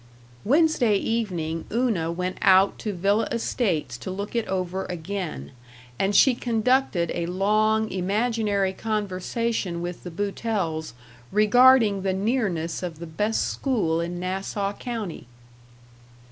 [0.43, 5.51] Wednesday evening Una went out to Villa Estates to look it over again,
[5.99, 10.93] and she conducted a long, imaginary conversation with the Boutells
[11.31, 15.27] regarding the nearness of the best school in Nassau County.